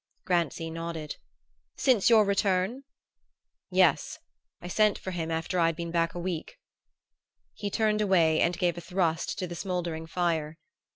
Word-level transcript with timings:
Grancy 0.25 0.71
nodded. 0.71 1.17
"Since 1.77 2.09
your 2.09 2.25
return?" 2.25 2.85
"Yes. 3.69 4.17
I 4.59 4.67
sent 4.67 4.97
for 4.97 5.11
him 5.11 5.29
after 5.29 5.59
I'd 5.59 5.75
been 5.75 5.91
back 5.91 6.15
a 6.15 6.19
week." 6.19 6.57
He 7.53 7.69
turned 7.69 8.01
away 8.01 8.39
and 8.41 8.57
gave 8.57 8.79
a 8.79 8.81
thrust 8.81 9.37
to 9.37 9.45
the 9.45 9.53
smouldering 9.53 10.07
fire. 10.07 10.57